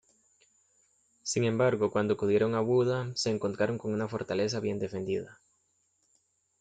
[1.21, 5.39] Sin embargo, cuando acudieron a Buda, se encontraron con una fortaleza bien defendida.